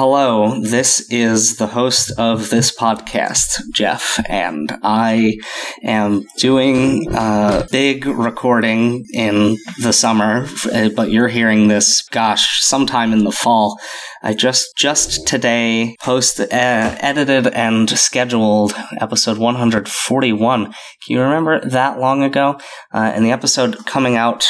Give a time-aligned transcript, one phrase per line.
[0.00, 5.38] Hello, this is the host of this podcast, Jeff, and I
[5.82, 10.46] am doing a big recording in the summer,
[10.94, 13.76] but you're hearing this, gosh, sometime in the fall.
[14.22, 20.64] I just just today post uh, edited and scheduled episode 141.
[20.64, 20.74] Can
[21.06, 22.58] you remember that long ago?
[22.92, 24.44] Uh, and the episode coming out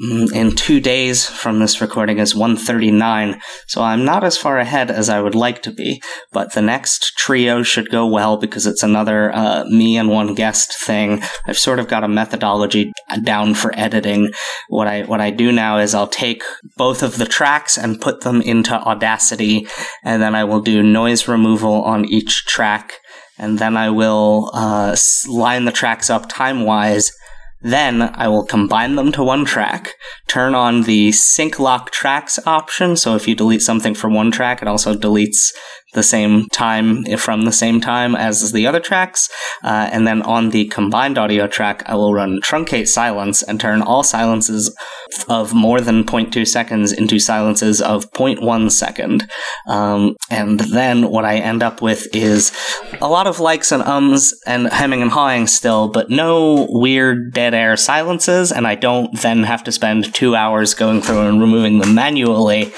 [0.00, 3.40] mm, in two days from this recording is 139.
[3.66, 6.00] So I'm not as far ahead as I would like to be,
[6.32, 10.72] but the next trio should go well because it's another uh, me and one guest
[10.78, 11.22] thing.
[11.46, 12.92] I've sort of got a methodology
[13.24, 14.30] down for editing.
[14.68, 16.44] What I what I do now is I'll take
[16.76, 19.66] both of the tracks and put them into Audacity,
[20.02, 22.94] and then I will do noise removal on each track,
[23.38, 24.96] and then I will uh,
[25.28, 27.12] line the tracks up time wise.
[27.62, 29.94] Then I will combine them to one track,
[30.28, 32.94] turn on the sync lock tracks option.
[32.94, 35.50] So if you delete something from one track, it also deletes
[35.94, 39.28] the same time from the same time as the other tracks.
[39.62, 43.80] Uh, and then on the combined audio track, I will run truncate silence and turn
[43.80, 44.74] all silences
[45.28, 49.28] of more than 0.2 seconds into silences of 0.1 second.
[49.66, 52.52] Um, and then what I end up with is
[53.00, 57.54] a lot of likes and ums and hemming and hawing still, but no weird dead
[57.54, 58.50] air silences.
[58.50, 62.72] And I don't then have to spend two hours going through and removing them manually.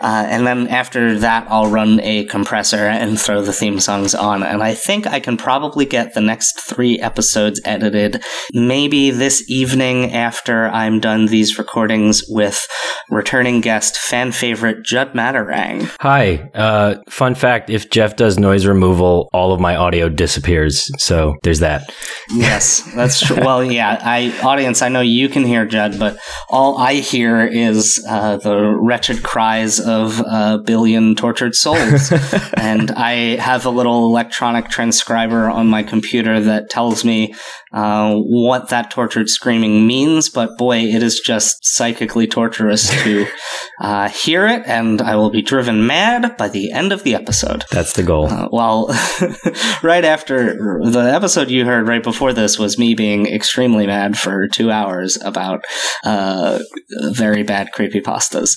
[0.00, 4.14] Uh, and then after that, I'll run a compressor compressor and throw the theme songs
[4.14, 4.42] on.
[4.42, 10.14] And I think I can probably get the next three episodes edited maybe this evening
[10.14, 12.66] after I'm done these recordings with
[13.10, 15.94] returning guest, fan favorite Judd Matterang.
[16.00, 16.50] Hi.
[16.54, 20.88] Uh, fun fact if Jeff does noise removal, all of my audio disappears.
[20.98, 21.92] So there's that.
[22.30, 23.36] Yes, that's true.
[23.36, 28.02] well, yeah, I, audience, I know you can hear Judd, but all I hear is
[28.08, 32.10] uh, the wretched cries of a billion tortured souls.
[32.54, 37.34] and I have a little electronic transcriber on my computer that tells me
[37.72, 40.30] uh, what that tortured screaming means.
[40.30, 43.26] But boy, it is just psychically torturous to
[43.80, 47.64] uh, hear it, and I will be driven mad by the end of the episode.
[47.70, 48.26] That's the goal.
[48.26, 48.86] Uh, well,
[49.82, 50.54] right after
[50.90, 55.18] the episode you heard right before this was me being extremely mad for two hours
[55.22, 55.64] about
[56.04, 56.58] uh,
[57.10, 58.56] very bad creepy pastas.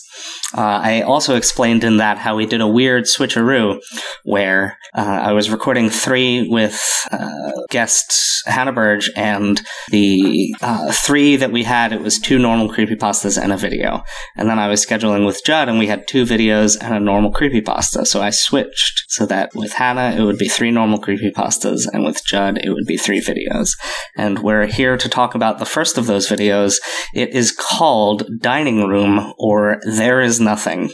[0.57, 3.68] Uh, I also explained in that how we did a weird switcheroo
[4.23, 6.81] where uh, I was recording three with
[7.11, 12.69] uh, guests Hannah Burge, and the uh, three that we had, it was two normal
[12.69, 14.03] creepypastas and a video.
[14.35, 17.31] And then I was scheduling with Judd, and we had two videos and a normal
[17.31, 18.05] creepypasta.
[18.05, 22.23] So I switched so that with Hannah, it would be three normal creepypastas, and with
[22.25, 23.71] Judd, it would be three videos.
[24.17, 26.77] And we're here to talk about the first of those videos.
[27.13, 30.91] It is called Dining Room, or There Is Nothing.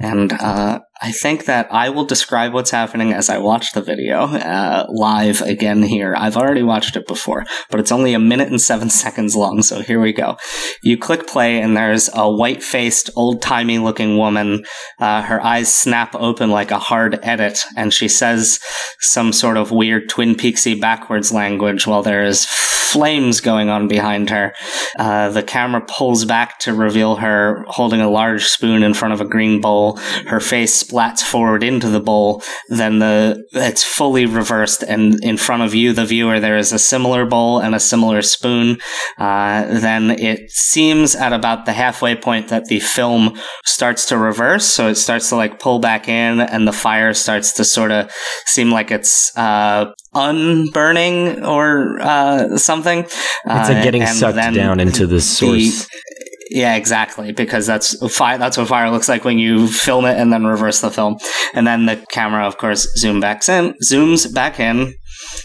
[0.00, 4.20] And uh, I think that I will describe what's happening as I watch the video
[4.22, 6.14] uh, live again here.
[6.16, 9.80] I've already watched it before, but it's only a minute and seven seconds long, so
[9.80, 10.38] here we go.
[10.82, 14.64] You click play, and there's a white faced, old timey looking woman.
[14.98, 18.58] Uh, her eyes snap open like a hard edit, and she says
[19.00, 24.30] some sort of weird Twin Peaksy backwards language while there is flames going on behind
[24.30, 24.54] her.
[24.98, 29.20] Uh, the camera pulls back to reveal her holding a large spoon in front of
[29.20, 29.96] a green bowl.
[30.26, 35.62] Her face splats forward into the bowl, then the it's fully reversed, and in front
[35.62, 38.78] of you, the viewer, there is a similar bowl and a similar spoon.
[39.18, 44.64] Uh, then it seems at about the halfway point that the film starts to reverse,
[44.64, 48.10] so it starts to like pull back in, and the fire starts to sort of
[48.46, 53.00] seem like it's uh, unburning or uh, something.
[53.00, 55.86] It's like getting uh, sucked down into the source.
[55.86, 56.05] The,
[56.50, 57.32] yeah, exactly.
[57.32, 58.38] Because that's fire.
[58.38, 61.18] That's what fire looks like when you film it and then reverse the film,
[61.54, 64.94] and then the camera, of course, zoom back in, zooms back in,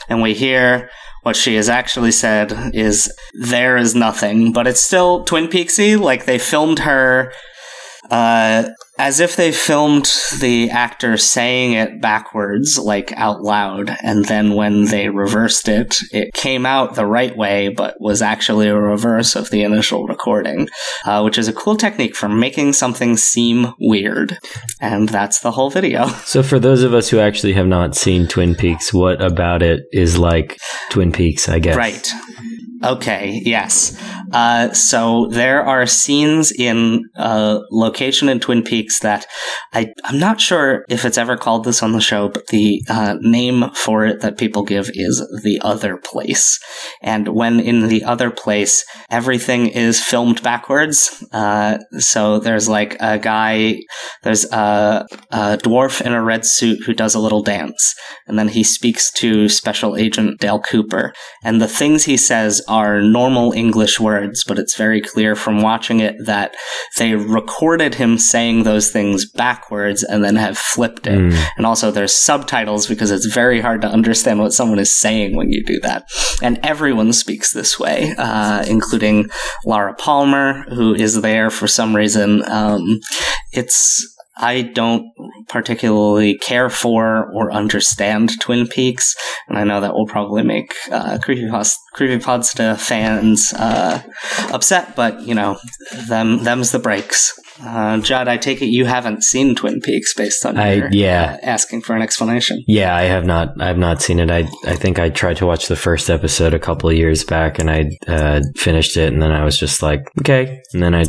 [0.09, 0.89] and we hear
[1.23, 5.99] what she has actually said is there is nothing, but it's still Twin Peaksy.
[5.99, 7.31] Like they filmed her
[8.09, 14.53] uh, as if they filmed the actor saying it backwards, like out loud, and then
[14.53, 19.35] when they reversed it, it came out the right way, but was actually a reverse
[19.35, 20.67] of the initial recording,
[21.05, 24.37] uh, which is a cool technique for making something seem weird.
[24.79, 26.07] And that's the whole video.
[26.31, 29.81] So, for those of us who actually have not seen Twin Peaks, what about it
[29.91, 30.57] is like
[30.89, 31.75] Twin Peaks, I guess?
[31.75, 32.09] Right.
[32.83, 33.97] Okay, yes.
[34.31, 39.25] Uh, so there are scenes in a location in Twin Peaks that
[39.73, 43.15] I, I'm not sure if it's ever called this on the show, but the uh,
[43.21, 46.59] name for it that people give is The Other Place.
[47.01, 51.25] And when in The Other Place, everything is filmed backwards.
[51.31, 53.79] Uh, so there's like a guy,
[54.23, 57.93] there's a, a dwarf in a red suit who does a little dance.
[58.27, 61.13] And then he speaks to Special Agent Dale Cooper.
[61.43, 65.99] And the things he says are normal English words, but it's very clear from watching
[65.99, 66.55] it that
[66.97, 71.19] they recorded him saying those things backwards and then have flipped it.
[71.19, 71.37] Mm.
[71.57, 75.51] And also there's subtitles because it's very hard to understand what someone is saying when
[75.51, 76.05] you do that.
[76.41, 79.29] And everyone speaks this way, uh, including
[79.65, 82.43] Laura Palmer, who is there for some reason.
[82.49, 82.99] Um,
[83.51, 85.05] it's I don't
[85.49, 89.15] particularly care for or understand Twin Peaks,
[89.47, 94.01] and I know that will probably make uh, Creepypasta, Creepypasta fans uh,
[94.51, 95.57] upset, but you know,
[96.07, 97.37] them them's the breaks.
[97.63, 101.37] Uh, Judd, I take it you haven't seen Twin Peaks based on I- your, yeah.
[101.41, 102.63] uh, asking for an explanation.
[102.67, 103.49] Yeah, I have not.
[103.59, 104.31] I have not seen it.
[104.31, 107.59] I I think I tried to watch the first episode a couple of years back,
[107.59, 111.03] and I uh, finished it, and then I was just like, okay, and then I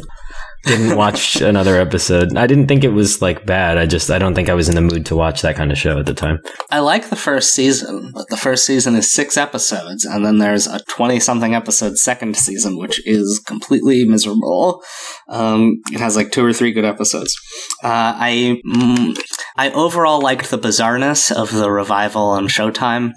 [0.64, 2.36] didn't watch another episode.
[2.36, 3.78] I didn't think it was like bad.
[3.78, 5.78] I just I don't think I was in the mood to watch that kind of
[5.78, 6.38] show at the time.
[6.70, 10.66] I like the first season, but the first season is six episodes, and then there's
[10.66, 14.82] a 20 something episode second season, which is completely miserable.
[15.28, 17.34] Um, it has like two or three good episodes.
[17.82, 19.18] Uh, I, mm,
[19.56, 23.12] I overall liked the bizarreness of the revival on Showtime.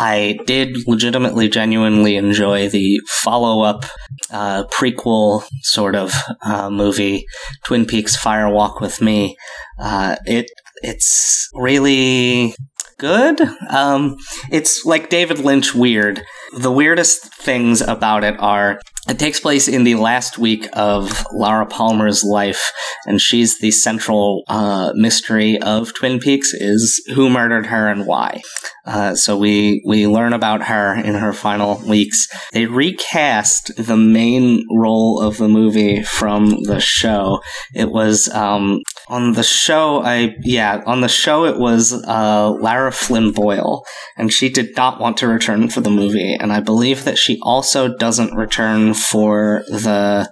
[0.00, 3.84] I did legitimately, genuinely enjoy the follow up
[4.30, 7.26] uh, prequel sort of uh, movie,
[7.64, 9.36] Twin Peaks Fire Walk with Me.
[9.78, 10.46] Uh, it
[10.82, 12.54] it's really
[12.98, 13.42] good.
[13.68, 14.16] Um,
[14.50, 16.22] it's like David Lynch weird.
[16.56, 21.64] The weirdest things about it are it takes place in the last week of Laura
[21.64, 22.70] Palmer's life,
[23.06, 28.42] and she's the central uh, mystery of Twin Peaks: is who murdered her and why.
[28.86, 32.28] Uh, so we we learn about her in her final weeks.
[32.52, 37.40] They recast the main role of the movie from the show.
[37.74, 40.02] It was um, on the show.
[40.02, 43.84] I yeah, on the show it was uh, Lara Flynn Boyle,
[44.16, 46.34] and she did not want to return for the movie.
[46.34, 50.30] And I believe that she also doesn't return for the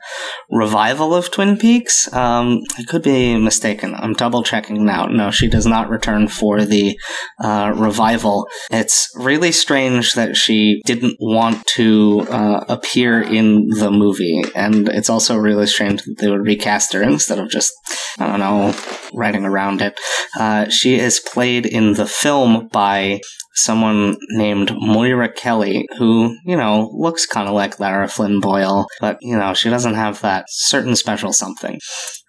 [0.51, 2.13] revival of Twin Peaks.
[2.13, 3.95] Um, I could be mistaken.
[3.95, 5.07] I'm double checking now.
[5.07, 6.99] No, she does not return for the
[7.43, 8.49] uh, revival.
[8.71, 15.11] It's really strange that she didn't want to uh, appear in the movie, and it's
[15.11, 17.73] also really strange that they would recast her instead of just,
[18.19, 18.75] I don't know,
[19.13, 19.99] writing around it.
[20.39, 23.21] Uh, she is played in the film by
[23.59, 29.19] someone named Moira Kelly, who, you know, looks kind of like Lara Flynn Boyle, but,
[29.21, 31.79] you know, she doesn't have that certain special something.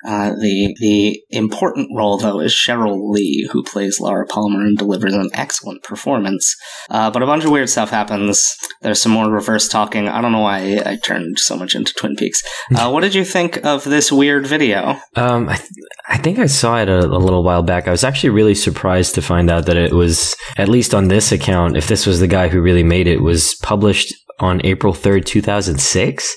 [0.08, 5.14] Uh, the the important role, though, is Sheryl Lee, who plays Laura Palmer and delivers
[5.14, 6.56] an excellent performance.
[6.90, 8.56] Uh, but a bunch of weird stuff happens.
[8.82, 10.08] There's some more reverse talking.
[10.08, 12.42] I don't know why I turned so much into Twin Peaks.
[12.74, 14.96] Uh, what did you think of this weird video?
[15.18, 15.70] Um, I, th-
[16.10, 17.88] I think I saw it a, a little while back.
[17.88, 21.32] I was actually really surprised to find out that it was, at least on this
[21.32, 25.26] account, if this was the guy who really made it, was published on April 3rd,
[25.26, 26.36] 2006.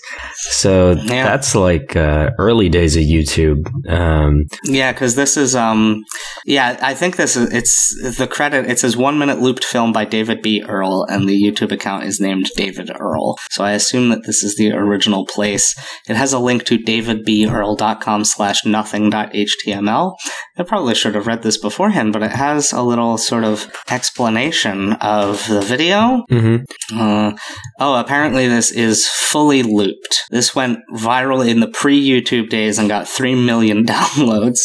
[0.61, 1.25] So Yeah.
[1.25, 3.67] that's like uh, early days of YouTube.
[3.89, 6.05] Um, Yeah, because this is um,
[6.45, 8.69] yeah, I think this is it's the credit.
[8.71, 10.63] It says one minute looped film by David B.
[10.67, 13.37] Earl, and the YouTube account is named David Earl.
[13.51, 15.75] So I assume that this is the original place.
[16.09, 20.15] It has a link to davidbearl.com slash nothing.html.
[20.59, 24.93] I probably should have read this beforehand, but it has a little sort of explanation
[24.95, 26.25] of the video.
[26.31, 26.65] mhm.
[26.95, 27.33] Uh,
[27.81, 30.23] oh, apparently this is fully looped.
[30.31, 34.59] This went viral in the pre-YouTube days and got three million downloads.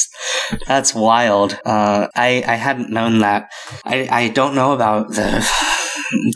[0.67, 1.59] That's wild.
[1.65, 3.49] Uh, I I hadn't known that.
[3.85, 5.45] I I don't know about the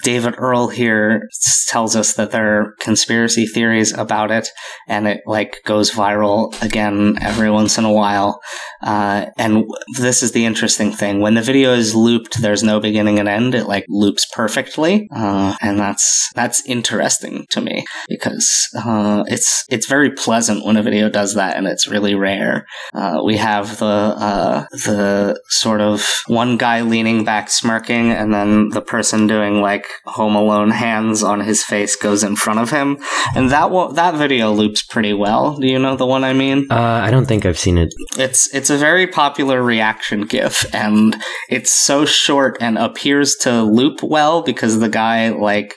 [0.04, 1.30] David Earl here
[1.68, 4.50] tells us that there are conspiracy theories about it,
[4.88, 8.42] and it like goes viral again every once in a while.
[8.84, 9.64] Uh, and
[9.98, 13.56] this is the interesting thing: when the video is looped, there's no beginning and end.
[13.56, 19.88] It like loops perfectly, uh, and that's that's interesting to me because uh, it's it's
[19.88, 22.66] very pleasant when a video does that, and it's really rare.
[22.94, 28.70] Uh, we have the uh, the sort of one guy leaning back, smirking, and then
[28.70, 32.98] the person doing like Home Alone hands on his face goes in front of him,
[33.36, 35.58] and that w- that video loops pretty well.
[35.58, 36.68] Do you know the one I mean?
[36.70, 37.94] Uh, I don't think I've seen it.
[38.18, 41.16] It's it's a very popular reaction GIF, and
[41.50, 45.76] it's so short and appears to loop well because the guy like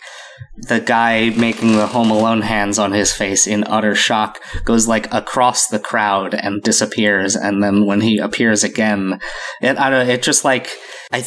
[0.56, 5.12] the guy making the Home Alone hands on his face in utter shock goes like
[5.12, 9.20] across the crowd and disappears, and then when he appears again,
[9.60, 10.70] it I don't it just like
[11.14, 11.24] I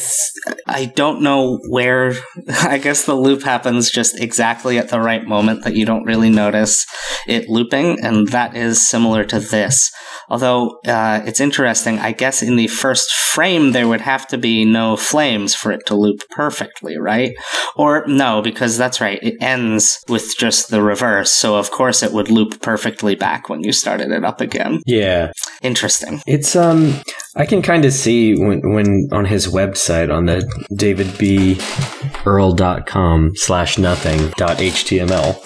[0.66, 2.12] I don't know where.
[2.48, 6.28] I guess the loop happens just exactly at the right moment that you don't really
[6.28, 6.84] notice
[7.26, 9.90] it looping, and that is similar to this.
[10.28, 14.66] Although uh, it's interesting, I guess in the first frame there would have to be
[14.66, 17.34] no flames for it to loop perfectly, right?
[17.74, 22.12] Or no, because that's right, it ends with just the reverse, so of course it
[22.12, 24.82] would loop perfectly back when you started it up again.
[24.84, 26.20] Yeah, Interesting.
[26.26, 27.00] it's um,
[27.38, 30.40] I can kind of see when when on his website on the
[30.72, 35.36] davidbearl.com slash nothing dot html,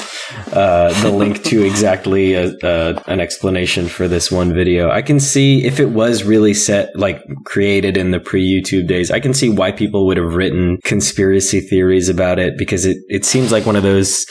[0.55, 4.91] uh, the link to exactly a, a, an explanation for this one video.
[4.91, 9.11] I can see if it was really set like created in the pre YouTube days.
[9.11, 13.27] I can see why people would have written conspiracy theories about it because it it
[13.27, 14.25] seems like one of those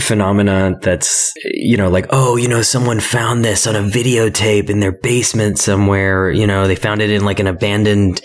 [0.00, 4.80] phenomena that's you know like oh you know someone found this on a videotape in
[4.80, 8.20] their basement somewhere you know they found it in like an abandoned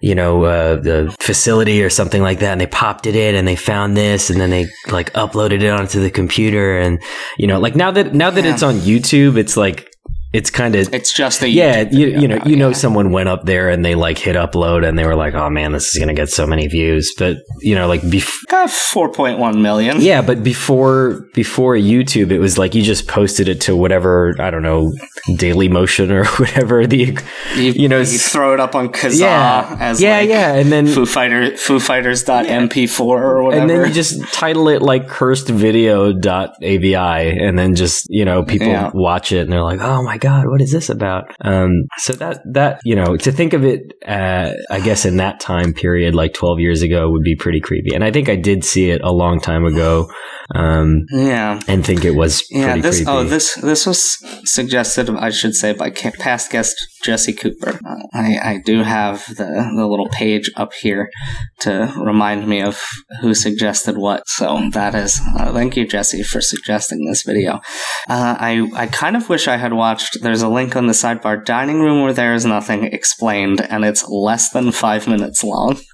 [0.00, 3.46] you know uh, the facility or something like that and they popped it in and
[3.48, 7.00] they found this and then they like uploaded it onto the computer and
[7.36, 8.52] you know like now that now that Yeah.
[8.52, 9.90] it's on YouTube it's like
[10.30, 12.74] it's kind of It's just a yeah, you, you know, now, you know, yeah.
[12.74, 15.72] someone went up there and they like hit upload and they were like, oh man,
[15.72, 17.14] this is gonna get so many views.
[17.18, 20.00] But you know, like bef- Got 4.1 million.
[20.02, 24.50] yeah, but before before YouTube, it was like you just posted it to whatever I
[24.50, 24.92] don't know,
[25.36, 27.16] Daily Motion or whatever the
[27.56, 30.70] You, you know, you throw it up on Kazaa yeah, as yeah, like yeah, and
[30.70, 33.60] then Foo Fighter Foo Fighters.mp4 or whatever.
[33.62, 38.66] and then you just title it like cursed video.avi and then just you know people
[38.68, 38.90] Yeah.
[38.92, 41.24] watch it and they're like oh my god what is this about?
[41.40, 45.40] Um so that that you know to think of it uh i guess in that
[45.40, 47.94] time period like 12 years ago would be pretty creepy.
[47.94, 50.10] And i think i did see it a long time ago
[50.54, 51.60] um yeah.
[51.68, 53.10] and think it was pretty Yeah, this creepy.
[53.10, 57.78] oh this this was suggested I should say by past guest Jesse Cooper.
[57.84, 61.10] Uh, I I do have the the little page up here
[61.60, 62.84] to remind me of
[63.20, 64.28] who suggested what.
[64.28, 67.60] So that is uh, thank you Jesse for suggesting this video.
[68.08, 70.22] Uh, I I kind of wish I had watched.
[70.22, 71.44] There's a link on the sidebar.
[71.44, 75.78] Dining room where there is nothing explained, and it's less than five minutes long.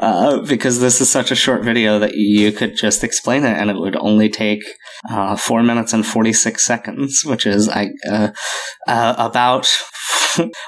[0.00, 3.68] Uh, because this is such a short video that you could just explain it, and
[3.70, 4.62] it would only take
[5.10, 8.30] uh, four minutes and 46 seconds, which is I, uh,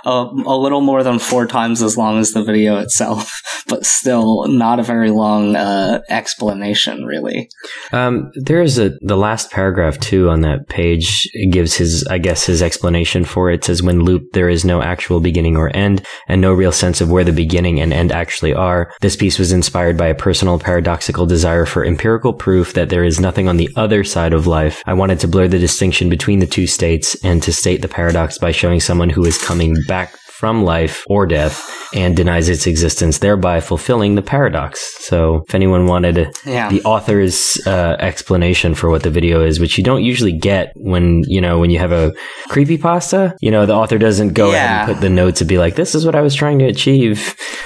[0.05, 0.25] a,
[0.61, 4.83] little more than four times as long as the video itself, but still not a
[4.83, 7.49] very long uh, explanation, really.
[7.93, 11.29] Um, there is a the last paragraph too on that page.
[11.51, 13.61] Gives his, I guess, his explanation for it.
[13.61, 13.65] it.
[13.65, 17.11] Says when loop there is no actual beginning or end, and no real sense of
[17.11, 18.93] where the beginning and end actually are.
[19.01, 23.21] This piece was inspired by a personal paradoxical desire for empirical proof that there is
[23.21, 24.83] nothing on the other side of life.
[24.87, 28.39] I wanted to blur the distinction between the two states and to state the paradox
[28.39, 31.57] by showing someone who is coming back from life or death
[31.95, 34.97] and denies its existence, thereby fulfilling the paradox.
[35.11, 36.17] So, if anyone wanted
[36.47, 36.69] Yeah.
[36.71, 41.05] the author's uh, explanation for what the video is, which you don't usually get when
[41.35, 42.13] you know when you have a
[42.49, 45.59] creepy pasta, You know, the author doesn't go ahead and put the notes and be
[45.65, 47.19] like, "This is what I was trying to achieve."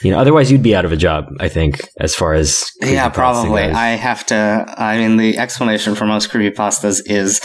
[0.02, 1.23] You know, otherwise you'd be out of a job.
[1.47, 1.73] I think,
[2.07, 2.49] as far as
[2.83, 3.62] Yeah, probably.
[3.69, 3.76] goes.
[3.88, 4.38] I have to.
[4.90, 7.40] I mean, the explanation for most creepy pastas is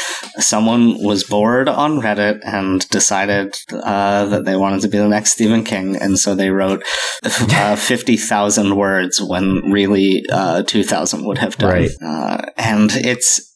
[0.53, 3.47] someone was bored on Reddit and decided
[3.93, 6.83] uh, that they wanted to be the next Stephen King, and so they wrote
[7.23, 11.71] uh, fifty thousand words when really uh, two thousand would have done.
[11.71, 11.91] Right.
[12.03, 13.53] Uh, and it's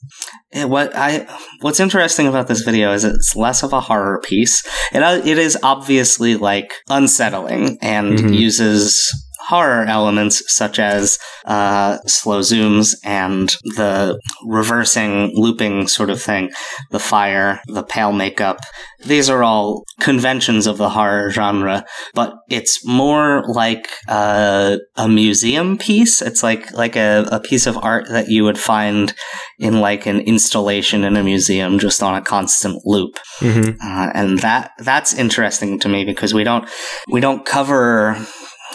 [0.51, 1.27] it, what I
[1.61, 4.63] what's interesting about this video is it's less of a horror piece.
[4.93, 8.37] It uh, it is obviously like unsettling and Mhm.
[8.37, 9.11] uses
[9.47, 16.49] horror elements such as uh, slow zooms and the reversing, looping sort of thing,
[16.91, 18.59] the fire, the pale makeup.
[19.05, 25.77] These are all conventions of the horror genre, but it's more like a, a museum
[25.77, 26.21] piece.
[26.21, 29.13] It's like like a, a piece of art that you would find
[29.59, 33.19] in like an installation in a museum, just on a constant loop.
[33.39, 33.85] Mm-hmm.
[33.85, 36.69] Uh, and that that's interesting to me because we don't
[37.09, 38.25] we don't cover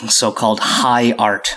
[0.08, 1.56] so-called high art.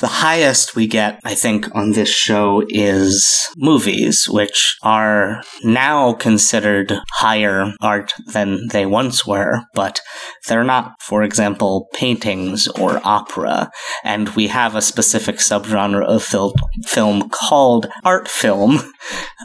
[0.00, 6.92] The highest we get, I think, on this show is movies, which are now considered
[7.12, 10.00] higher art than they once were, but
[10.48, 13.70] they're not, for example, paintings or opera.
[14.02, 18.80] And we have a specific subgenre of fil- film called art film,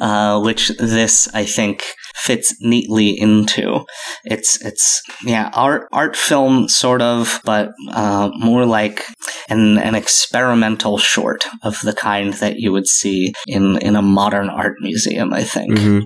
[0.02, 1.84] uh, which this, I think,
[2.18, 3.86] fits neatly into.
[4.26, 9.06] It's it's yeah art art film sort of, but uh, more like
[9.50, 14.50] an an experimental short of the kind that you would see in in a modern
[14.50, 15.34] art museum.
[15.34, 15.78] I think.
[15.78, 16.00] hmm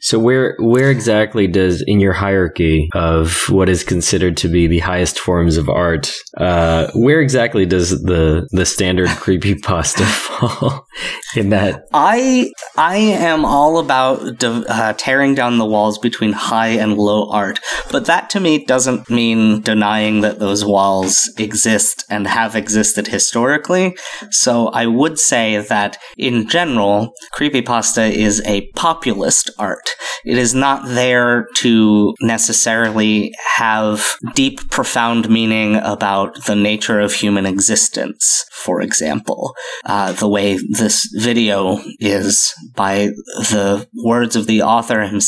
[0.00, 4.80] So where where exactly does in your hierarchy of what is considered to be the
[4.80, 10.86] highest forms of art, uh, where exactly does the the standard creepy pasta fall
[11.36, 11.84] in that?
[11.92, 17.30] I I am all about de- uh, tearing down the walls between high and low
[17.30, 17.60] art,
[17.90, 23.96] but that to me doesn't mean denying that those walls exist and have existed historically.
[24.30, 29.90] So I would say that in general, creepypasta is a populist art.
[30.24, 37.46] It is not there to necessarily have deep, profound meaning about the nature of human
[37.46, 39.54] existence, for example.
[39.84, 43.08] Uh, the way this video is by
[43.50, 45.21] the words of the author himself.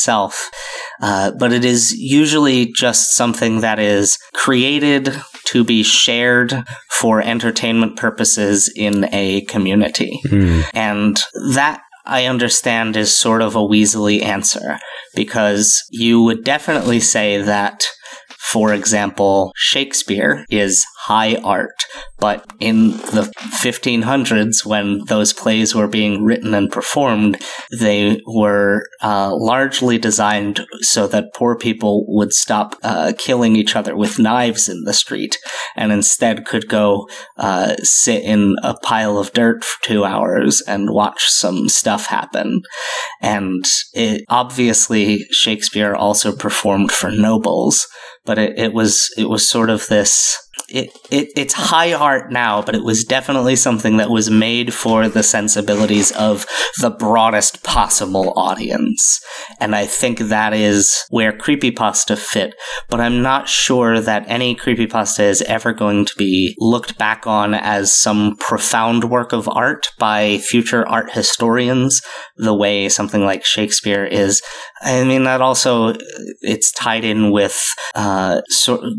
[1.01, 7.97] Uh, but it is usually just something that is created to be shared for entertainment
[7.97, 10.19] purposes in a community.
[10.29, 10.61] Hmm.
[10.73, 11.19] And
[11.53, 14.79] that I understand is sort of a Weasley answer
[15.15, 17.83] because you would definitely say that,
[18.51, 21.75] for example, Shakespeare is high art,
[22.19, 27.41] but in the 1500s, when those plays were being written and performed,
[27.79, 33.95] they were uh, largely designed so that poor people would stop uh, killing each other
[33.95, 35.37] with knives in the street
[35.75, 40.91] and instead could go uh, sit in a pile of dirt for two hours and
[40.91, 42.61] watch some stuff happen.
[43.21, 47.87] And it obviously Shakespeare also performed for nobles,
[48.25, 50.44] but it, it was it was sort of this
[50.75, 55.07] it, it it's high art now, but it was definitely something that was made for
[55.07, 56.45] the sensibilities of
[56.81, 59.21] the broadest possible audience.
[59.61, 62.55] And I think that is where creepypasta fit.
[62.89, 67.53] But I'm not sure that any creepypasta is ever going to be looked back on
[67.53, 72.01] as some profound work of art by future art historians,
[72.35, 74.41] the way something like Shakespeare is.
[74.81, 75.95] I mean, that also
[76.41, 77.57] it's tied in with
[77.95, 78.41] uh,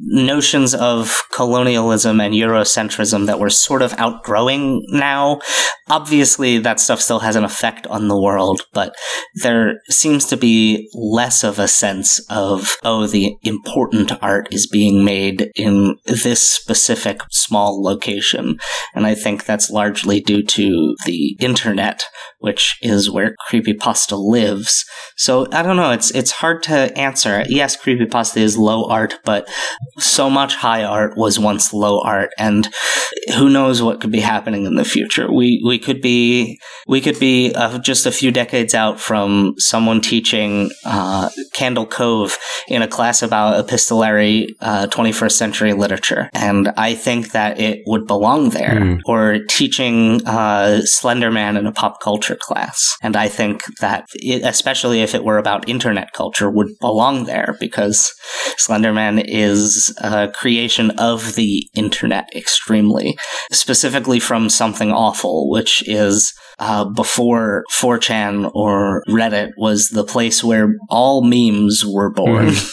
[0.06, 1.22] notions of
[1.66, 5.40] colonialism and Eurocentrism that we're sort of outgrowing now.
[5.88, 8.94] Obviously, that stuff still has an effect on the world, but
[9.42, 15.04] there seems to be less of a sense of, oh, the important art is being
[15.04, 18.58] made in this specific small location.
[18.94, 22.02] And I think that's largely due to the internet,
[22.38, 24.84] which is where creepypasta lives.
[25.16, 27.44] So I don't know, it's it's hard to answer.
[27.48, 29.48] Yes, creepypasta is low art, but
[29.98, 32.68] so much high art was once low art and
[33.36, 35.30] who knows what could be happening in the future.
[35.32, 40.00] We we could be we could be uh, just a few decades out from someone
[40.00, 42.36] teaching uh, Candle Cove
[42.68, 48.06] in a class about epistolary uh, 21st century literature, and I think that it would
[48.06, 48.80] belong there.
[48.80, 48.96] Hmm.
[49.06, 55.00] Or teaching uh, Slenderman in a pop culture class, and I think that it, especially
[55.00, 58.12] if it were about internet culture, would belong there because
[58.58, 63.16] Slenderman is a creation of the internet extremely,
[63.52, 70.74] specifically from Something Awful, which is uh, before 4chan or Reddit was the place where
[70.88, 72.52] all memes were born.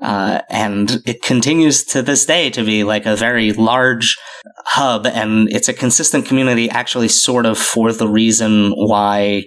[0.00, 4.16] Uh, and it continues to this day to be like a very large
[4.64, 9.44] hub, and it's a consistent community, actually, sort of for the reason why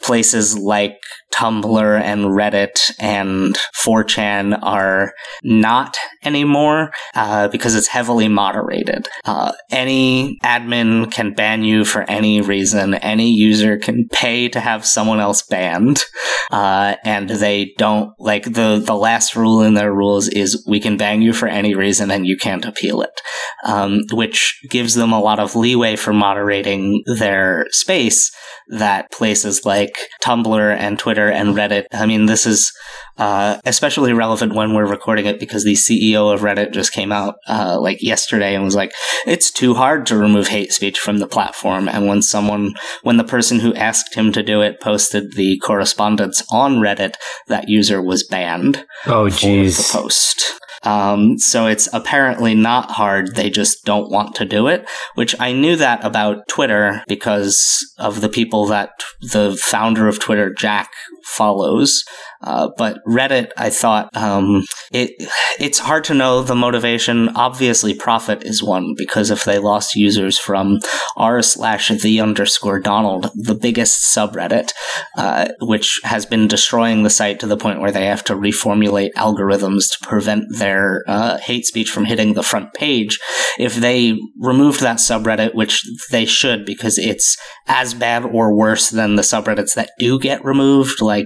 [0.00, 0.96] places like
[1.32, 9.08] Tumblr and Reddit and 4chan are not anymore uh, because it's heavily moderated.
[9.24, 12.94] Uh, any admin can ban you for any reason.
[12.94, 16.04] Any user can pay to have someone else banned,
[16.50, 20.96] uh, and they don't like the the last rule in their rules is we can
[20.96, 23.20] ban you for any reason and you can't appeal it,
[23.64, 28.30] um, which gives them a lot of leeway for moderating their space
[28.68, 31.86] that places like Tumblr and Twitter and Reddit.
[31.92, 32.72] I mean, this is
[33.18, 37.36] uh, especially relevant when we're recording it because the CEO of Reddit just came out
[37.48, 38.92] uh, like yesterday and was like,
[39.26, 43.24] "It's too hard to remove hate speech from the platform." And when someone, when the
[43.24, 47.14] person who asked him to do it posted the correspondence on Reddit,
[47.48, 48.84] that user was banned.
[49.06, 49.76] Oh, jeez.
[49.76, 50.60] The post.
[50.82, 53.34] Um, so it's apparently not hard.
[53.34, 58.20] They just don't want to do it, which I knew that about Twitter because of
[58.20, 58.90] the people that
[59.20, 60.90] the founder of Twitter, Jack,
[61.30, 62.04] follows.
[62.42, 65.10] Uh, but Reddit, I thought um, it
[65.58, 67.28] it's hard to know the motivation.
[67.30, 70.80] Obviously, profit is one because if they lost users from
[71.16, 74.70] r slash the underscore Donald, the biggest subreddit,
[75.18, 79.12] uh, which has been destroying the site to the point where they have to reformulate
[79.12, 83.18] algorithms to prevent their uh, hate speech from hitting the front page.
[83.58, 89.16] If they removed that subreddit, which they should because it's as bad or worse than
[89.16, 91.19] the subreddits that do get removed, like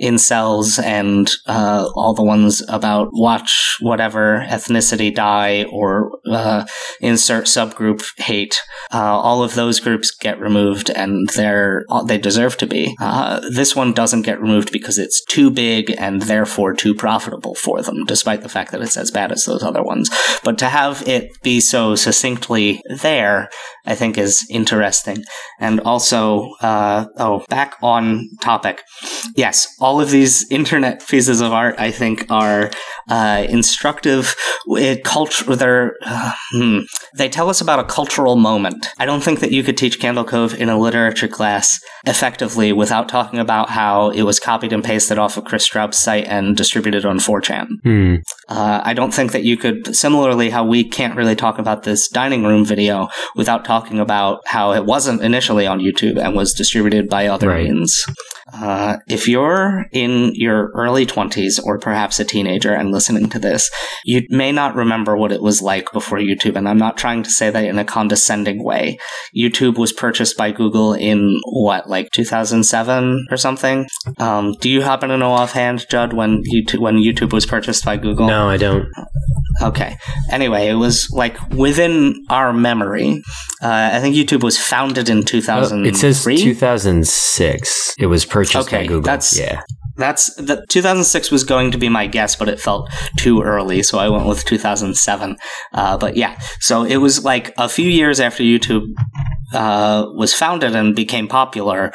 [0.00, 6.64] incels and uh, all the ones about watch whatever ethnicity die or uh,
[7.00, 8.60] insert subgroup hate.
[8.92, 12.96] Uh, all of those groups get removed, and they're they deserve to be.
[13.00, 17.82] Uh, this one doesn't get removed because it's too big and therefore too profitable for
[17.82, 20.10] them, despite the fact that it's as bad as those other ones.
[20.44, 23.48] But to have it be so succinctly there,
[23.84, 25.24] I think is interesting.
[25.60, 28.82] And also, uh, oh, back on topic.
[29.34, 32.70] Yes, all of these internet pieces of art, I think, are
[33.08, 34.34] uh, instructive.
[34.68, 36.78] It culture, they're, uh, hmm,
[37.16, 38.86] they tell us about a cultural moment.
[38.98, 43.08] I don't think that you could teach Candle Cove in a literature class effectively without
[43.08, 47.04] talking about how it was copied and pasted off of Kris Straub's site and distributed
[47.04, 47.66] on 4chan.
[47.82, 48.14] Hmm.
[48.48, 52.08] Uh, I don't think that you could, similarly, how we can't really talk about this
[52.08, 57.08] dining room video without talking about how it wasn't initially on YouTube and was distributed
[57.08, 57.64] by other Right.
[57.64, 58.04] means.
[58.52, 63.70] Uh, if you're in your early 20s or perhaps a teenager and listening to this,
[64.04, 66.54] you may not remember what it was like before YouTube.
[66.54, 68.98] And I'm not trying to say that in a condescending way.
[69.34, 73.88] YouTube was purchased by Google in what, like 2007 or something?
[74.18, 77.96] Um, do you happen to know offhand, Judd, when YouTube, when YouTube was purchased by
[77.96, 78.26] Google?
[78.26, 78.86] No, I don't.
[79.62, 79.96] Okay.
[80.30, 83.22] Anyway, it was like within our memory.
[83.62, 85.88] Uh, I think YouTube was founded in 2003.
[85.88, 87.94] It says 2006.
[87.98, 89.02] It was purchased Okay, by Google.
[89.02, 89.60] that's- yeah.
[89.98, 93.98] That's the 2006 was going to be my guess, but it felt too early, so
[93.98, 95.38] I went with 2007.
[95.72, 98.82] Uh, but yeah, so it was like a few years after YouTube
[99.52, 101.92] uh, was founded and became popular.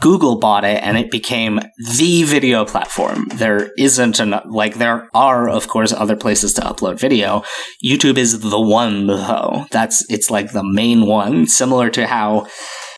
[0.00, 1.60] Google bought it, and it became
[1.96, 3.26] the video platform.
[3.34, 7.42] There isn't an like there are, of course, other places to upload video.
[7.84, 9.66] YouTube is the one though.
[9.70, 12.46] That's it's like the main one, similar to how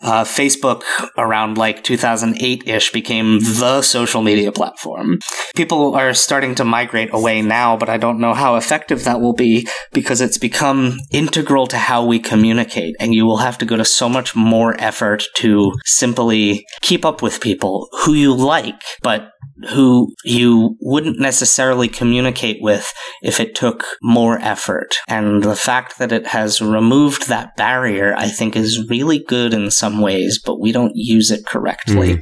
[0.03, 0.83] uh, Facebook
[1.17, 5.19] around like 2008 ish became the social media platform.
[5.55, 9.33] People are starting to migrate away now, but I don't know how effective that will
[9.33, 13.77] be because it's become integral to how we communicate, and you will have to go
[13.77, 19.31] to so much more effort to simply keep up with people who you like, but
[19.71, 24.97] who you wouldn't necessarily communicate with if it took more effort.
[25.09, 29.71] And the fact that it has removed that barrier, I think, is really good in
[29.71, 32.21] some ways, but we don't use it correctly.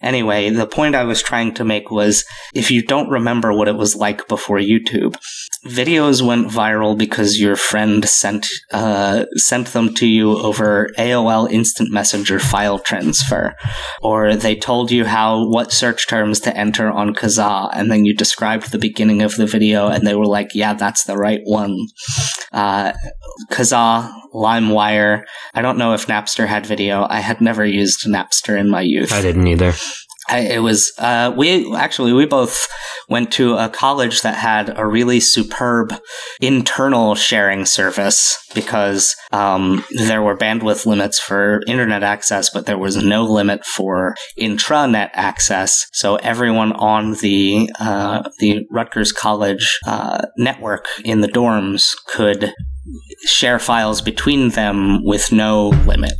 [0.00, 3.76] Anyway, the point I was trying to make was if you don't remember what it
[3.76, 5.16] was like before YouTube,
[5.66, 11.90] videos went viral because your friend sent uh, sent them to you over AOL Instant
[11.90, 13.56] Messenger file transfer,
[14.00, 18.14] or they told you how what search terms to enter on Kazaa, and then you
[18.14, 21.76] described the beginning of the video, and they were like, "Yeah, that's the right one."
[22.52, 22.92] Uh,
[23.50, 25.24] Kazaa, LimeWire.
[25.54, 27.06] I don't know if Napster had video.
[27.08, 29.12] I had never used Napster in my youth.
[29.12, 29.72] I didn't either.
[30.28, 32.68] I, it was uh, we actually we both
[33.08, 35.94] went to a college that had a really superb
[36.40, 42.96] internal sharing service because um, there were bandwidth limits for internet access, but there was
[42.96, 45.86] no limit for intranet access.
[45.92, 52.52] So everyone on the uh, the Rutgers College uh, network in the dorms could
[53.26, 56.14] share files between them with no limit.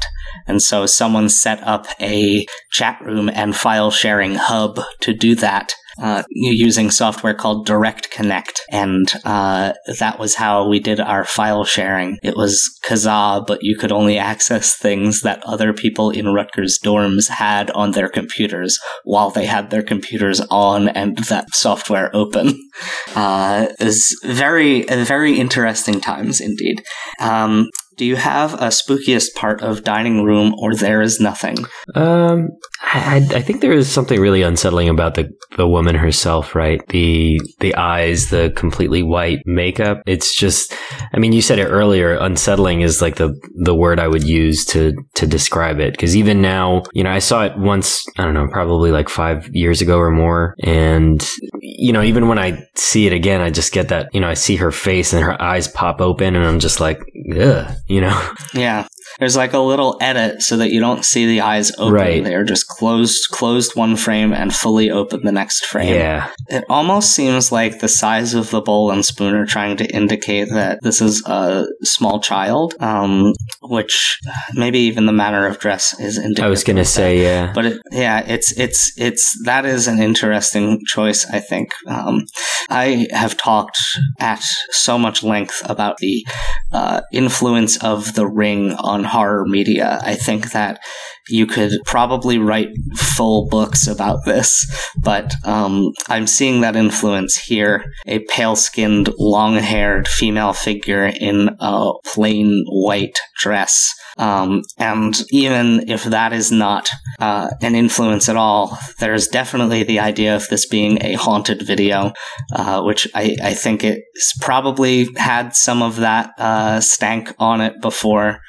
[0.46, 5.74] And so someone set up a chat room and file sharing hub to do that
[6.00, 11.64] uh, using software called Direct Connect, and uh, that was how we did our file
[11.64, 12.18] sharing.
[12.22, 17.28] It was Kazaa, but you could only access things that other people in Rutgers dorms
[17.28, 22.54] had on their computers while they had their computers on and that software open.
[23.16, 26.84] Uh, is very very interesting times indeed.
[27.18, 31.56] Um, do you have a spookiest part of dining room or there is nothing?
[31.96, 32.48] Um,
[32.80, 36.80] I, I think there is something really unsettling about the, the woman herself, right?
[36.88, 40.00] The the eyes, the completely white makeup.
[40.06, 40.72] It's just,
[41.12, 42.14] I mean, you said it earlier.
[42.14, 43.34] Unsettling is like the
[43.64, 45.92] the word I would use to to describe it.
[45.92, 48.06] Because even now, you know, I saw it once.
[48.16, 51.28] I don't know, probably like five years ago or more, and
[51.60, 54.08] you know, even when I see it again, I just get that.
[54.14, 57.00] You know, I see her face and her eyes pop open, and I'm just like,
[57.36, 58.34] ugh you know?
[58.54, 58.86] Yeah.
[59.18, 61.94] There's like a little edit so that you don't see the eyes open.
[61.94, 62.22] Right.
[62.22, 65.94] They're just closed, closed one frame and fully open the next frame.
[65.94, 66.30] Yeah.
[66.48, 70.50] It almost seems like the size of the bowl and spoon are trying to indicate
[70.50, 74.18] that this is a small child, um, which
[74.54, 76.44] maybe even the manner of dress is indicative.
[76.44, 77.52] I was going to say, yeah.
[77.52, 81.72] But it, yeah, it's, it's, it's, that is an interesting choice, I think.
[81.88, 82.24] Um,
[82.68, 83.78] I have talked
[84.20, 86.24] at so much length about the
[86.72, 90.00] uh, influence of the ring on horror media.
[90.02, 90.80] I think that
[91.28, 94.66] you could probably write full books about this,
[95.02, 97.84] but um, I'm seeing that influence here.
[98.06, 103.92] A pale skinned, long haired female figure in a plain white dress.
[104.18, 106.88] Um, and even if that is not
[107.20, 112.12] uh, an influence at all, there's definitely the idea of this being a haunted video,
[112.52, 117.80] uh, which I, I think it's probably had some of that uh, stank on it
[117.80, 118.40] before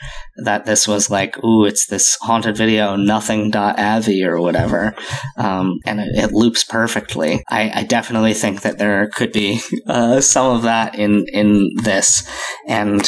[0.43, 4.95] that this was like, ooh, it's this haunted video, nothing.avi or whatever.
[5.38, 7.43] Um, and it, it, loops perfectly.
[7.49, 12.28] I, I, definitely think that there could be uh, some of that in, in this.
[12.67, 13.02] And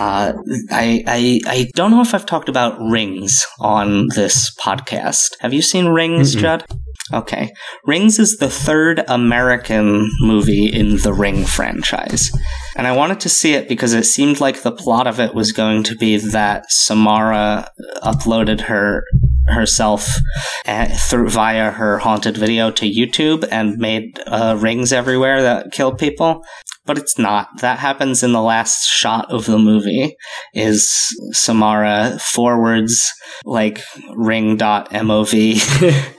[0.00, 0.32] uh,
[0.70, 5.36] I, I, I don't know if I've talked about Rings on this podcast.
[5.40, 6.64] Have you seen Rings, mm Judd?
[7.12, 7.52] Okay.
[7.84, 12.30] Rings is the third American movie in the Ring franchise.
[12.76, 15.52] And I wanted to see it because it seemed like the plot of it was
[15.52, 17.70] going to be that Samara
[18.02, 19.04] uploaded her
[19.46, 20.08] herself
[20.66, 25.98] uh, through via her haunted video to YouTube and made uh, rings everywhere that killed
[25.98, 26.44] people
[26.84, 27.60] but it's not.
[27.60, 30.16] That happens in the last shot of the movie.
[30.54, 30.90] Is
[31.32, 33.08] Samara forwards
[33.44, 33.80] like
[34.14, 35.30] ring.mov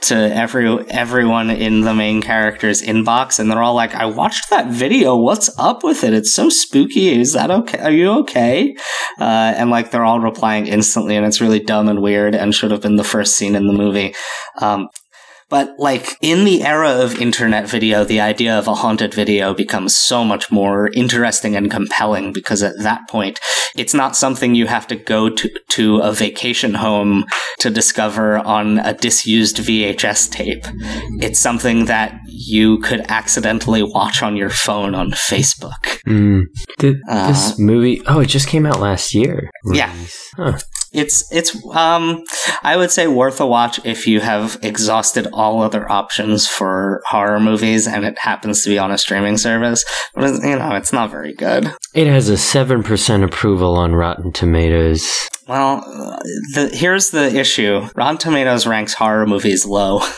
[0.00, 4.68] to every everyone in the main character's inbox, and they're all like, "I watched that
[4.68, 5.16] video.
[5.16, 6.14] What's up with it?
[6.14, 7.20] It's so spooky.
[7.20, 7.78] Is that okay?
[7.78, 8.74] Are you okay?"
[9.20, 12.70] Uh, and like they're all replying instantly, and it's really dumb and weird, and should
[12.70, 14.14] have been the first scene in the movie.
[14.60, 14.88] Um,
[15.48, 19.94] but like in the era of internet video, the idea of a haunted video becomes
[19.94, 23.38] so much more interesting and compelling because at that point,
[23.76, 27.24] it's not something you have to go to, to a vacation home
[27.58, 30.64] to discover on a disused VHS tape.
[31.20, 36.02] It's something that you could accidentally watch on your phone on Facebook.
[36.06, 36.44] Mm.
[36.78, 38.00] Did uh, this movie?
[38.06, 39.50] Oh, it just came out last year.
[39.64, 39.92] Yeah.
[40.36, 40.58] Huh
[40.94, 42.22] it's it's um
[42.62, 47.40] I would say worth a watch if you have exhausted all other options for horror
[47.40, 49.84] movies and it happens to be on a streaming service.
[50.14, 51.72] But you know, it's not very good.
[51.92, 55.28] It has a seven percent approval on Rotten Tomatoes.
[55.46, 55.80] Well,
[56.54, 57.86] the, here's the issue.
[57.94, 60.00] Rotten Tomatoes ranks horror movies low.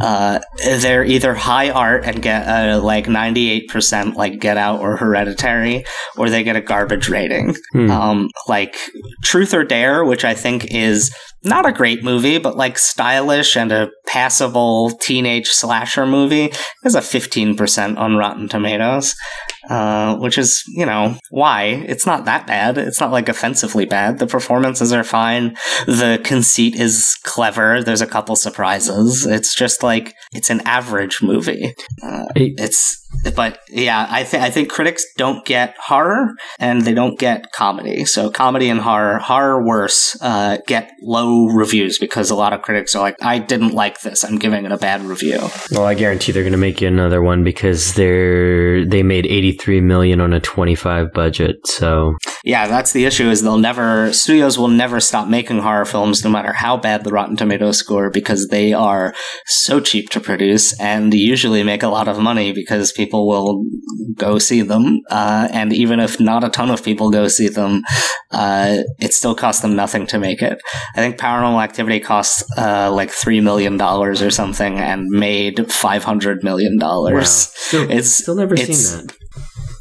[0.00, 5.84] Uh, they're either high art and get a, like 98% like Get Out or Hereditary,
[6.16, 7.54] or they get a garbage rating.
[7.72, 7.90] Hmm.
[7.90, 8.76] Um, like
[9.22, 13.70] Truth or Dare, which I think is not a great movie, but like stylish and
[13.72, 16.52] a passable teenage slasher movie,
[16.82, 19.14] has a 15% on Rotten Tomatoes,
[19.68, 21.84] uh, which is, you know, why?
[21.86, 22.78] It's not that bad.
[22.78, 24.18] It's not like offensively bad.
[24.18, 25.56] The performances are fine.
[25.86, 27.82] The conceit is clever.
[27.82, 29.26] There's a couple surprises.
[29.26, 31.74] It's just like, it's an average movie.
[32.02, 33.02] Uh, it's,
[33.34, 38.04] but yeah, I think I think critics don't get horror and they don't get comedy.
[38.04, 42.94] So comedy and horror, horror worse, uh, get low reviews because a lot of critics
[42.94, 44.24] are like, I didn't like this.
[44.24, 45.38] I'm giving it a bad review.
[45.72, 49.80] Well, I guarantee they're going to make you another one because they're they made 83
[49.80, 51.66] million on a 25 budget.
[51.66, 56.22] So yeah, that's the issue is they'll never studios will never stop making horror films
[56.24, 59.12] no matter how bad the Rotten Tomatoes score because they are
[59.46, 63.64] so cheap to produce and usually make a lot of money because people will
[64.14, 65.00] go see them.
[65.10, 67.82] Uh, and even if not a ton of people go see them,
[68.30, 70.60] uh, it still costs them nothing to make it.
[70.94, 76.04] I think Paranormal Activity costs uh, like three million dollars or something and made five
[76.04, 77.16] hundred million dollars.
[77.16, 77.22] Wow.
[77.24, 79.16] Still, It's still never it's- seen that.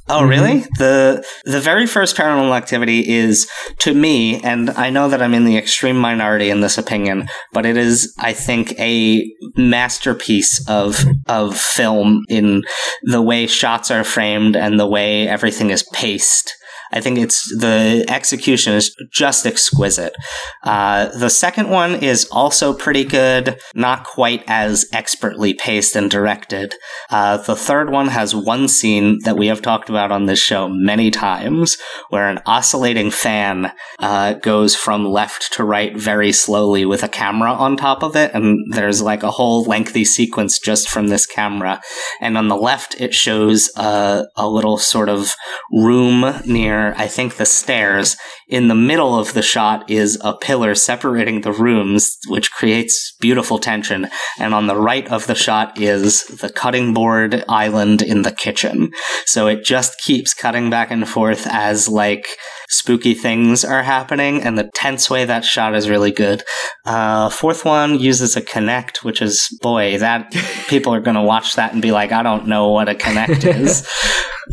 [0.08, 0.30] Oh, Mhm.
[0.30, 0.60] really?
[0.78, 3.48] The the very first paranormal activity is
[3.80, 7.65] to me, and I know that I'm in the extreme minority in this opinion, but
[7.65, 12.62] it is, I think, a masterpiece of of film in
[13.04, 16.54] the way shots are framed and the way everything is paced.
[16.96, 20.16] I think it's the execution is just exquisite.
[20.64, 26.76] Uh, the second one is also pretty good, not quite as expertly paced and directed.
[27.10, 30.70] Uh, the third one has one scene that we have talked about on this show
[30.70, 31.78] many times,
[32.10, 37.52] where an oscillating fan uh, goes from left to right very slowly with a camera
[37.52, 41.82] on top of it, and there's like a whole lengthy sequence just from this camera.
[42.22, 45.36] And on the left, it shows uh, a little sort of
[45.72, 48.17] room near, I think, the stairs.
[48.48, 53.58] In the middle of the shot is a pillar separating the rooms, which creates beautiful
[53.58, 54.08] tension.
[54.39, 58.91] And on the right of the shot is the cutting board island in the kitchen.
[59.26, 62.28] So it just keeps cutting back and forth as like
[62.69, 66.43] spooky things are happening, and the tense way that shot is really good.
[66.86, 70.32] Uh, fourth one uses a Kinect, which is boy, that
[70.67, 73.45] people are going to watch that and be like, I don't know what a Kinect
[73.45, 73.88] is.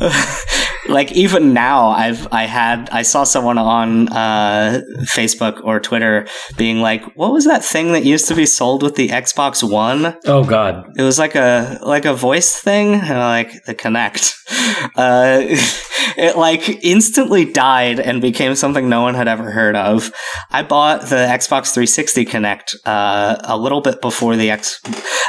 [0.89, 6.81] like even now i've i had i saw someone on uh, facebook or twitter being
[6.81, 10.17] like what was that thing that used to be sold with the xbox one?
[10.27, 10.91] Oh God.
[10.97, 14.35] it was like a like a voice thing and like the Kinect
[14.97, 15.41] uh
[16.17, 20.13] it like instantly died and became something no one had ever heard of.
[20.51, 24.81] I bought the xbox 360 Kinect uh a little bit before the x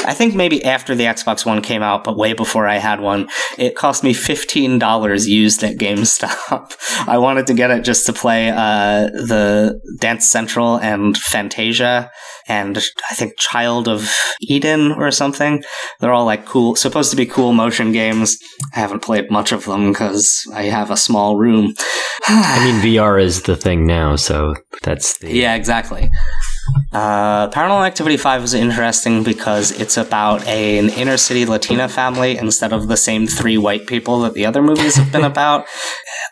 [0.05, 3.29] i think maybe after the xbox one came out but way before i had one.
[3.57, 6.73] It cost me $15 used at gamestop
[7.07, 12.09] i wanted to get it just to play uh the dance central and fantasia
[12.47, 12.77] and
[13.09, 15.63] I think Child of Eden or something.
[15.99, 18.37] They're all like cool, supposed to be cool motion games.
[18.75, 21.73] I haven't played much of them because I have a small room.
[22.25, 26.09] I mean, VR is the thing now, so that's the yeah, exactly.
[26.91, 32.37] Uh, Paranormal Activity 5 is interesting because it's about a, an inner city Latina family
[32.37, 35.65] instead of the same three white people that the other movies have been about.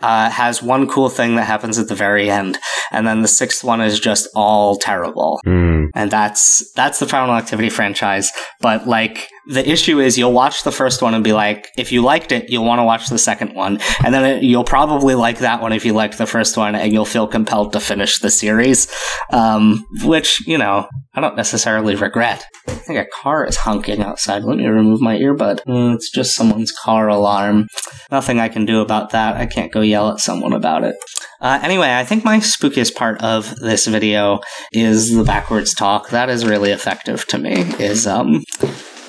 [0.02, 2.58] Uh, has one cool thing that happens at the very end,
[2.92, 5.40] and then the sixth one is just all terrible
[5.82, 5.90] Hmm.
[5.96, 8.32] and that's that's the Paranormal Activity franchise.
[8.60, 12.02] But like the issue is, you'll watch the first one and be like, if you
[12.02, 15.40] liked it, you'll want to watch the second one, and then it, you'll probably like
[15.40, 18.30] that one if you liked the first one, and you'll feel compelled to finish the
[18.30, 18.88] series.
[19.32, 22.46] Um, which you know, I don't necessarily regret.
[22.68, 24.44] I think a car is honking outside.
[24.44, 25.62] Let me remove my earbud.
[25.66, 27.68] Mm, it's just someone's car alarm.
[28.12, 29.36] Nothing I can do about that.
[29.36, 30.96] I can't go yell at someone about it.
[31.42, 34.42] Uh, anyway, I think my spookiest part of this video
[34.72, 36.10] is the backwards talk.
[36.10, 37.62] That is really effective to me.
[37.80, 38.44] Is um.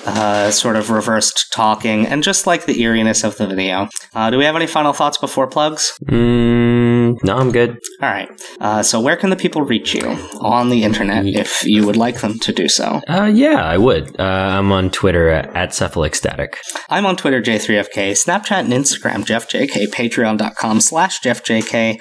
[0.05, 3.87] Uh, sort of reversed talking and just like the eeriness of the video.
[4.13, 5.97] Uh, do we have any final thoughts before plugs?
[6.03, 7.79] Mm, no, I'm good.
[8.01, 8.29] All right.
[8.59, 10.07] Uh, so, where can the people reach you
[10.41, 13.01] on the internet if you would like them to do so?
[13.07, 14.19] Uh, yeah, I would.
[14.19, 16.55] Uh, I'm on Twitter at, at Cephalextatic.
[16.89, 21.99] I'm on Twitter, J3FK, Snapchat and Instagram, JeffJK, Patreon.com slash JeffJK.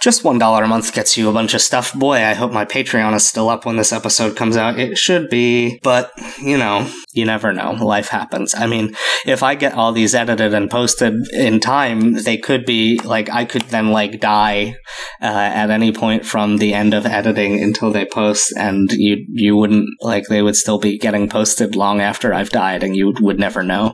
[0.00, 1.92] Just $1 a month gets you a bunch of stuff.
[1.94, 4.78] Boy, I hope my Patreon is still up when this episode comes out.
[4.78, 7.72] It should be, but, you know, you never know.
[7.72, 8.54] Life happens.
[8.54, 8.94] I mean,
[9.24, 13.44] if I get all these edited and posted in time, they could be, like, I
[13.44, 14.74] could then, like, die
[15.22, 19.56] uh, at any point from the end of editing until they post, and you you
[19.56, 23.38] wouldn't like they would still be getting posted long after I've died, and you would
[23.38, 23.84] never know.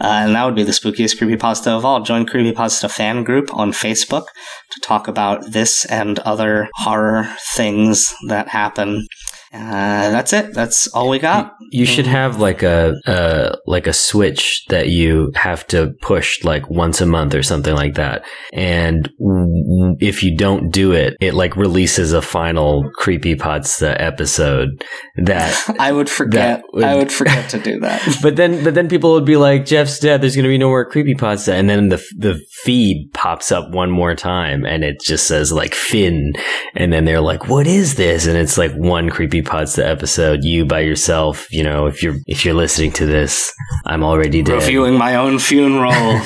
[0.00, 2.00] Uh, and that would be the spookiest creepypasta of all.
[2.02, 4.26] Join Creepypasta fan group on Facebook
[4.72, 9.06] to talk about this and other horror things that happen.
[9.52, 10.54] Uh, that's it.
[10.54, 11.54] That's all we got.
[11.70, 16.68] You should have like a uh, like a switch that you have to push like
[16.70, 18.24] once a month or something like that.
[18.52, 24.84] And w- if you don't do it, it like releases a final creepy creepypasta episode
[25.16, 26.62] that I would forget.
[26.72, 28.02] would- I would forget to do that.
[28.22, 30.68] but then but then people would be like Jeff's dead there's going to be no
[30.68, 35.00] more creepy creepypasta and then the the feed pops up one more time and it
[35.00, 36.32] just says like Finn
[36.74, 39.10] and then they're like what is this and it's like one
[39.42, 43.52] creepypasta episode you by yourself you know if you're if you're listening to this
[43.84, 45.92] I'm already dead Reviewing my own funeral.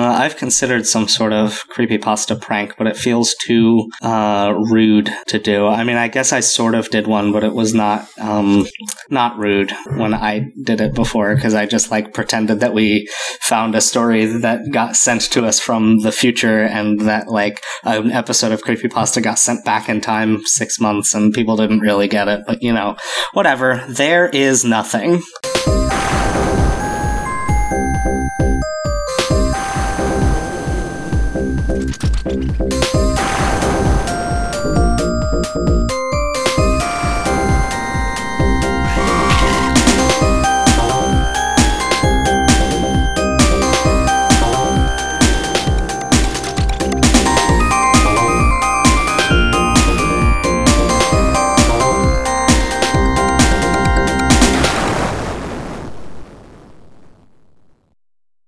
[0.00, 5.38] Uh, I've considered some sort of creepypasta prank, but it feels too uh, rude to
[5.38, 5.66] do.
[5.66, 8.66] I mean, I guess I sort of did one, but it was not um,
[9.10, 13.10] not rude when I did it before because I just like pretended that we
[13.40, 18.10] found a story that got sent to us from the future and that like an
[18.10, 22.26] episode of creepypasta got sent back in time six months and people didn't really get
[22.26, 22.40] it.
[22.46, 22.96] But you know,
[23.34, 23.84] whatever.
[23.86, 25.20] There is nothing.